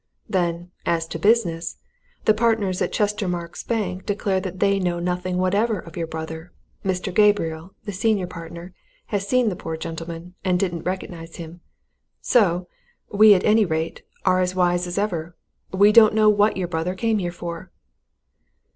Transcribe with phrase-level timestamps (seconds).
[0.27, 1.77] Then, as to business
[2.25, 6.51] the partners at Chestermarke's Bank declare that they know nothing whatever of your brother
[6.83, 7.13] Mr.
[7.13, 8.73] Gabriel, the senior partner,
[9.13, 11.61] has seen the poor gentleman, and didn't recognize him.
[12.19, 12.67] So
[13.11, 15.35] we at any rate, are as wise as ever.
[15.71, 17.71] We don't know what your brother came here for!"